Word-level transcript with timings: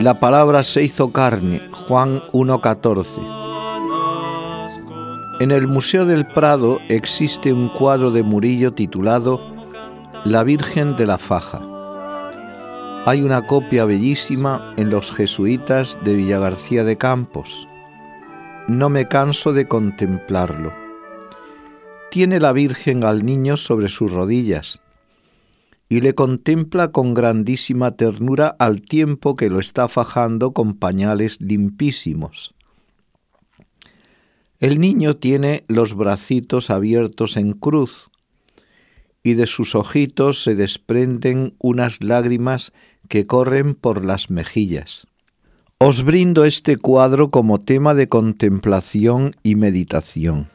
La 0.00 0.18
palabra 0.18 0.64
se 0.64 0.82
hizo 0.82 1.12
carne, 1.12 1.62
Juan 1.70 2.20
1.14. 2.32 3.20
En 5.40 5.52
el 5.52 5.68
Museo 5.68 6.04
del 6.04 6.26
Prado 6.26 6.80
existe 6.88 7.52
un 7.52 7.68
cuadro 7.68 8.10
de 8.10 8.24
Murillo 8.24 8.72
titulado 8.72 9.40
La 10.24 10.42
Virgen 10.42 10.96
de 10.96 11.06
la 11.06 11.16
Faja. 11.16 11.62
Hay 13.06 13.22
una 13.22 13.46
copia 13.46 13.84
bellísima 13.84 14.74
en 14.76 14.90
los 14.90 15.12
jesuitas 15.12 15.96
de 16.02 16.14
Villagarcía 16.14 16.82
de 16.82 16.98
Campos. 16.98 17.68
No 18.66 18.88
me 18.88 19.06
canso 19.06 19.52
de 19.52 19.68
contemplarlo. 19.68 20.72
Tiene 22.10 22.40
la 22.40 22.52
Virgen 22.52 23.04
al 23.04 23.24
niño 23.24 23.56
sobre 23.56 23.88
sus 23.88 24.10
rodillas 24.10 24.80
y 25.88 26.00
le 26.00 26.14
contempla 26.14 26.92
con 26.92 27.14
grandísima 27.14 27.92
ternura 27.92 28.54
al 28.58 28.82
tiempo 28.82 29.36
que 29.36 29.50
lo 29.50 29.60
está 29.60 29.88
fajando 29.88 30.52
con 30.52 30.74
pañales 30.74 31.40
limpísimos. 31.40 32.54
El 34.60 34.80
niño 34.80 35.14
tiene 35.14 35.64
los 35.68 35.94
bracitos 35.94 36.70
abiertos 36.70 37.36
en 37.36 37.52
cruz 37.52 38.08
y 39.22 39.34
de 39.34 39.46
sus 39.46 39.74
ojitos 39.74 40.42
se 40.42 40.54
desprenden 40.54 41.54
unas 41.58 42.02
lágrimas 42.02 42.72
que 43.08 43.26
corren 43.26 43.74
por 43.74 44.04
las 44.04 44.30
mejillas. 44.30 45.06
Os 45.78 46.02
brindo 46.02 46.44
este 46.44 46.76
cuadro 46.76 47.30
como 47.30 47.58
tema 47.58 47.94
de 47.94 48.06
contemplación 48.06 49.34
y 49.42 49.54
meditación. 49.54 50.53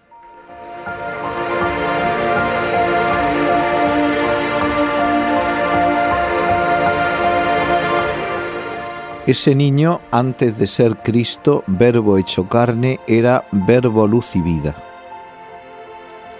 Ese 9.29 9.53
niño, 9.53 10.01
antes 10.09 10.57
de 10.57 10.65
ser 10.65 11.03
Cristo, 11.03 11.63
verbo 11.67 12.17
hecho 12.17 12.49
carne, 12.49 12.99
era 13.05 13.45
verbo 13.51 14.07
luz 14.07 14.35
y 14.35 14.41
vida. 14.41 14.75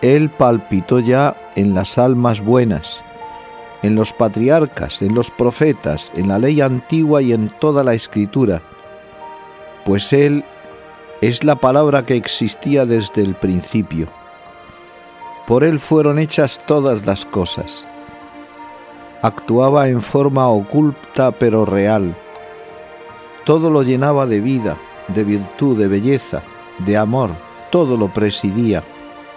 Él 0.01 0.31
palpitó 0.31 0.99
ya 0.99 1.37
en 1.55 1.75
las 1.75 1.99
almas 1.99 2.41
buenas, 2.41 3.03
en 3.83 3.93
los 3.93 4.11
patriarcas, 4.11 5.03
en 5.03 5.13
los 5.13 5.29
profetas, 5.29 6.11
en 6.15 6.29
la 6.29 6.39
ley 6.39 6.61
antigua 6.61 7.21
y 7.21 7.31
en 7.31 7.49
toda 7.59 7.83
la 7.83 7.93
escritura, 7.93 8.63
pues 9.85 10.11
Él 10.11 10.43
es 11.21 11.43
la 11.43 11.57
palabra 11.57 12.07
que 12.07 12.15
existía 12.15 12.87
desde 12.87 13.21
el 13.21 13.35
principio. 13.35 14.07
Por 15.45 15.63
Él 15.63 15.77
fueron 15.77 16.17
hechas 16.17 16.59
todas 16.65 17.05
las 17.05 17.27
cosas. 17.27 17.87
Actuaba 19.21 19.89
en 19.89 20.01
forma 20.01 20.47
oculta 20.47 21.29
pero 21.29 21.65
real 21.65 22.15
todo 23.45 23.69
lo 23.69 23.83
llenaba 23.83 24.25
de 24.25 24.41
vida, 24.41 24.77
de 25.07 25.23
virtud, 25.23 25.77
de 25.77 25.87
belleza, 25.87 26.43
de 26.85 26.97
amor, 26.97 27.31
todo 27.71 27.97
lo 27.97 28.13
presidía. 28.13 28.83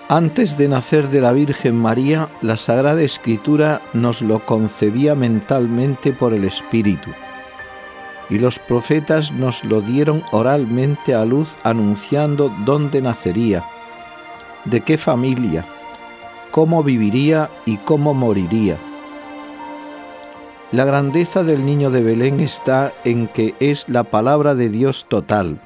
Antes 0.08 0.58
de 0.58 0.68
nacer 0.68 1.08
de 1.08 1.20
la 1.20 1.32
Virgen 1.32 1.76
María, 1.76 2.28
la 2.42 2.56
Sagrada 2.56 3.02
Escritura 3.02 3.80
nos 3.92 4.20
lo 4.20 4.44
concebía 4.44 5.14
mentalmente 5.14 6.12
por 6.12 6.34
el 6.34 6.44
Espíritu, 6.44 7.10
y 8.28 8.38
los 8.38 8.58
profetas 8.58 9.32
nos 9.32 9.64
lo 9.64 9.80
dieron 9.80 10.22
oralmente 10.32 11.14
a 11.14 11.24
luz 11.24 11.56
anunciando 11.62 12.52
dónde 12.64 13.00
nacería, 13.00 13.64
de 14.64 14.80
qué 14.80 14.98
familia, 14.98 15.64
cómo 16.50 16.82
viviría 16.82 17.50
y 17.64 17.78
cómo 17.78 18.14
moriría 18.14 18.78
la 20.72 20.87
grandeza 20.87 21.44
del 21.44 21.66
niño 21.66 21.91
de 21.91 22.03
Belén 22.03 22.41
está 22.41 22.94
en 23.05 23.28
que 23.28 23.55
es 23.60 23.87
la 23.91 24.05
palabra 24.05 24.55
de 24.55 24.71
Dios 24.71 25.05
total. 25.06 25.60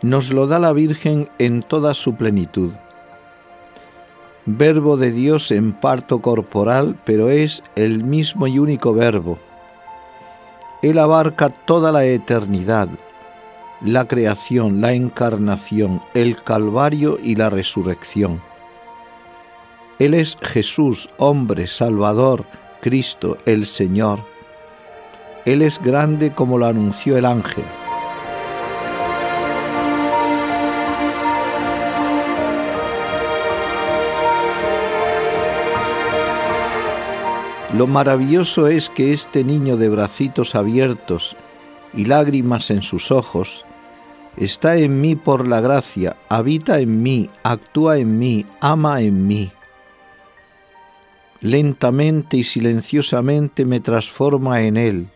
Nos 0.00 0.32
lo 0.32 0.46
da 0.46 0.60
la 0.60 0.72
Virgen 0.72 1.28
en 1.40 1.62
toda 1.62 1.94
su 1.94 2.14
plenitud. 2.14 2.70
Verbo 4.46 4.96
de 4.96 5.10
Dios 5.10 5.50
en 5.50 5.72
parto 5.72 6.20
corporal, 6.20 6.96
pero 7.04 7.30
es 7.30 7.64
el 7.74 8.04
mismo 8.04 8.46
y 8.46 8.60
único 8.60 8.94
verbo. 8.94 9.38
Él 10.80 10.98
abarca 11.00 11.50
toda 11.50 11.90
la 11.90 12.04
eternidad, 12.04 12.88
la 13.80 14.06
creación, 14.06 14.80
la 14.80 14.92
encarnación, 14.92 16.00
el 16.14 16.40
Calvario 16.42 17.18
y 17.20 17.34
la 17.34 17.50
resurrección. 17.50 18.40
Él 19.98 20.14
es 20.14 20.36
Jesús, 20.42 21.10
hombre, 21.18 21.66
Salvador, 21.66 22.44
Cristo 22.82 23.38
el 23.46 23.64
Señor. 23.64 24.24
Él 25.44 25.62
es 25.62 25.80
grande 25.80 26.32
como 26.32 26.58
lo 26.58 26.66
anunció 26.66 27.16
el 27.16 27.24
ángel. 27.24 27.64
Lo 37.72 37.86
maravilloso 37.86 38.66
es 38.66 38.90
que 38.90 39.12
este 39.12 39.44
niño 39.44 39.76
de 39.76 39.88
bracitos 39.88 40.56
abiertos 40.56 41.36
y 41.94 42.06
lágrimas 42.06 42.72
en 42.72 42.82
sus 42.82 43.12
ojos 43.12 43.64
está 44.36 44.76
en 44.76 45.00
mí 45.00 45.14
por 45.14 45.46
la 45.46 45.60
gracia, 45.60 46.16
habita 46.28 46.80
en 46.80 47.00
mí, 47.00 47.30
actúa 47.44 47.98
en 47.98 48.18
mí, 48.18 48.44
ama 48.60 49.02
en 49.02 49.24
mí 49.28 49.52
lentamente 51.42 52.36
y 52.36 52.44
silenciosamente 52.44 53.64
me 53.64 53.80
transforma 53.80 54.62
en 54.62 54.76
Él. 54.76 55.08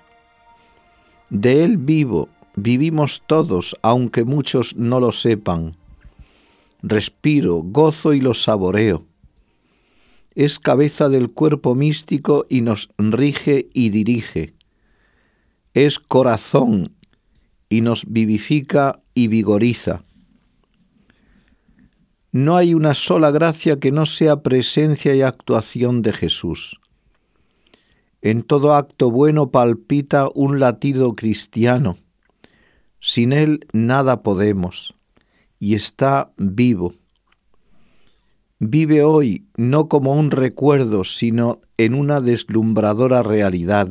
De 1.30 1.64
Él 1.64 1.78
vivo, 1.78 2.28
vivimos 2.56 3.22
todos, 3.26 3.76
aunque 3.82 4.24
muchos 4.24 4.76
no 4.76 5.00
lo 5.00 5.12
sepan. 5.12 5.76
Respiro, 6.82 7.62
gozo 7.62 8.12
y 8.12 8.20
lo 8.20 8.34
saboreo. 8.34 9.06
Es 10.34 10.58
cabeza 10.58 11.08
del 11.08 11.30
cuerpo 11.30 11.74
místico 11.74 12.44
y 12.48 12.60
nos 12.60 12.90
rige 12.98 13.68
y 13.72 13.88
dirige. 13.90 14.54
Es 15.74 15.98
corazón 15.98 16.92
y 17.68 17.80
nos 17.80 18.04
vivifica 18.04 19.00
y 19.14 19.28
vigoriza. 19.28 20.05
No 22.36 22.58
hay 22.58 22.74
una 22.74 22.92
sola 22.92 23.30
gracia 23.30 23.80
que 23.80 23.90
no 23.90 24.04
sea 24.04 24.42
presencia 24.42 25.14
y 25.14 25.22
actuación 25.22 26.02
de 26.02 26.12
Jesús. 26.12 26.78
En 28.20 28.42
todo 28.42 28.74
acto 28.74 29.10
bueno 29.10 29.50
palpita 29.50 30.28
un 30.34 30.60
latido 30.60 31.16
cristiano. 31.16 31.96
Sin 33.00 33.32
Él 33.32 33.60
nada 33.72 34.22
podemos, 34.22 34.94
y 35.58 35.76
está 35.76 36.30
vivo. 36.36 36.92
Vive 38.58 39.02
hoy 39.02 39.46
no 39.56 39.88
como 39.88 40.12
un 40.12 40.30
recuerdo, 40.30 41.04
sino 41.04 41.62
en 41.78 41.94
una 41.94 42.20
deslumbradora 42.20 43.22
realidad. 43.22 43.88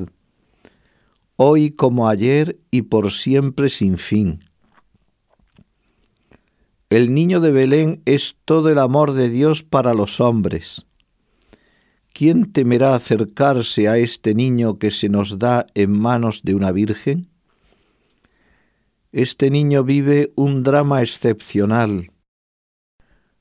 hoy 1.36 1.72
como 1.72 2.08
ayer 2.10 2.60
y 2.70 2.84
por 2.84 3.12
siempre 3.12 3.70
sin 3.70 3.98
fin. 3.98 4.44
El 6.92 7.16
niño 7.16 7.40
de 7.40 7.52
Belén 7.52 8.04
es 8.06 8.38
todo 8.46 8.70
el 8.70 8.78
amor 8.78 9.14
de 9.14 9.30
Dios 9.30 9.64
para 9.64 9.96
los 9.96 10.20
hombres. 10.20 10.86
¿Quién 12.14 12.52
temerá 12.52 12.94
acercarse 12.94 13.88
a 13.88 13.98
este 13.98 14.36
niño 14.36 14.78
que 14.78 14.92
se 14.92 15.10
nos 15.10 15.40
da 15.40 15.66
en 15.74 16.00
manos 16.00 16.44
de 16.44 16.54
una 16.54 16.72
virgen? 16.72 17.28
Este 19.12 19.50
niño 19.50 19.84
vive 19.84 20.32
un 20.36 20.62
drama 20.62 21.02
excepcional. 21.02 22.12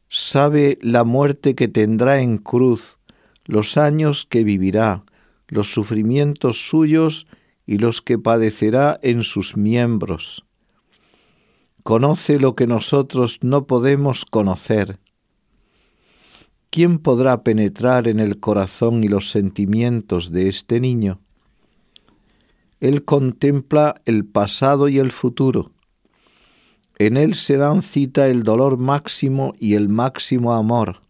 Sabe 0.09 0.79
la 0.81 1.05
muerte 1.05 1.55
que 1.55 1.69
tendrá 1.69 2.23
en 2.23 2.39
cruz, 2.39 2.99
los 3.45 3.77
años 3.77 4.25
que 4.25 4.43
vivirá, 4.43 5.05
los 5.49 5.71
sufrimientos 5.71 6.67
suyos 6.67 7.27
y 7.67 7.77
los 7.77 8.01
que 8.01 8.19
padecerá 8.19 8.99
en 9.03 9.23
sus 9.23 9.55
miembros. 9.55 10.47
Conoce 11.85 12.41
lo 12.41 12.57
que 12.57 12.67
nosotros 12.67 13.41
no 13.43 13.67
podemos 13.67 14.25
conocer. 14.25 14.99
¿Quién 16.71 16.99
podrá 16.99 17.45
penetrar 17.45 18.09
en 18.09 18.21
el 18.21 18.41
corazón 18.41 19.05
y 19.05 19.09
los 19.09 19.29
sentimientos 19.29 20.33
de 20.33 20.49
este 20.49 20.81
niño? 20.81 21.21
Él 22.81 23.05
contempla 23.05 24.01
el 24.07 24.25
pasado 24.25 24.89
y 24.89 24.99
el 24.99 25.13
futuro. 25.13 25.73
En 26.99 27.19
él 27.19 27.35
se 27.35 27.59
dan 27.59 27.83
cita 27.83 28.29
el 28.29 28.45
dolor 28.45 28.79
máximo 28.79 29.55
y 29.59 29.75
el 29.75 29.91
máximo 29.91 30.55
amor. 30.55 31.03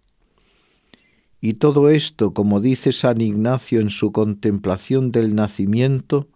Y 1.41 1.55
todo 1.55 1.88
esto, 1.88 2.35
como 2.35 2.61
dice 2.61 2.91
San 2.91 3.20
Ignacio 3.20 3.79
en 3.79 3.91
su 3.91 4.11
contemplación 4.11 5.12
del 5.12 5.37
nacimiento, 5.37 6.27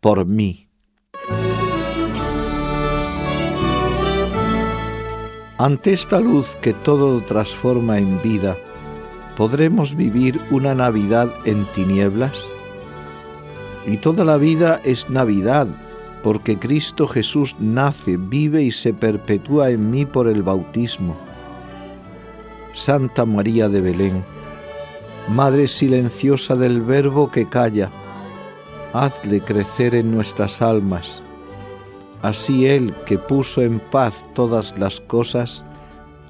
por 0.00 0.24
mí. 0.24 0.64
Ante 5.56 5.92
esta 5.92 6.18
luz 6.18 6.56
que 6.60 6.72
todo 6.72 7.20
transforma 7.20 7.98
en 7.98 8.20
vida, 8.22 8.56
¿podremos 9.36 9.94
vivir 9.94 10.40
una 10.50 10.74
Navidad 10.74 11.28
en 11.44 11.64
tinieblas? 11.66 12.44
Y 13.86 13.98
toda 13.98 14.24
la 14.24 14.36
vida 14.36 14.80
es 14.82 15.10
Navidad, 15.10 15.68
porque 16.24 16.58
Cristo 16.58 17.06
Jesús 17.06 17.54
nace, 17.60 18.16
vive 18.16 18.64
y 18.64 18.72
se 18.72 18.92
perpetúa 18.92 19.70
en 19.70 19.92
mí 19.92 20.04
por 20.06 20.26
el 20.26 20.42
bautismo. 20.42 21.16
Santa 22.72 23.24
María 23.24 23.68
de 23.68 23.80
Belén, 23.80 24.24
Madre 25.28 25.68
silenciosa 25.68 26.56
del 26.56 26.82
Verbo 26.82 27.30
que 27.30 27.48
calla, 27.48 27.92
hazle 28.92 29.40
crecer 29.40 29.94
en 29.94 30.10
nuestras 30.10 30.60
almas. 30.60 31.22
Así 32.24 32.64
Él, 32.64 32.94
que 33.04 33.18
puso 33.18 33.60
en 33.60 33.78
paz 33.78 34.24
todas 34.32 34.78
las 34.78 34.98
cosas, 34.98 35.62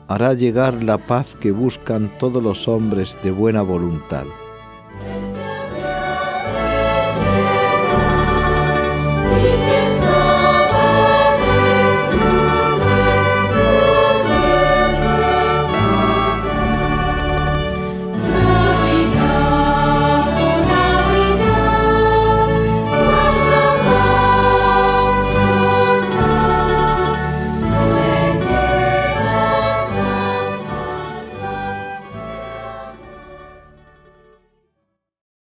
hará 0.08 0.35
llegar 0.35 0.82
la 0.82 0.99
paz 0.99 1.37
que 1.37 1.52
buscan 1.52 2.11
todos 2.19 2.43
los 2.43 2.67
hombres 2.67 3.17
de 3.23 3.31
buena 3.31 3.62
voluntad. 3.62 4.25